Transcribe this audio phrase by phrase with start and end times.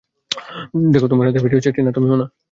[0.91, 2.25] দেখ তোমার হাতে ফিট হয়েছে,- টিনা, তুমিও না।